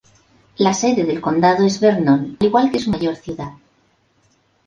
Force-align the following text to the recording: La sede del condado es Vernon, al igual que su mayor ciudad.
La 0.57 0.73
sede 0.73 1.03
del 1.05 1.21
condado 1.21 1.63
es 1.63 1.79
Vernon, 1.79 2.35
al 2.39 2.47
igual 2.47 2.71
que 2.71 2.79
su 2.79 2.89
mayor 2.89 3.15
ciudad. 3.17 3.51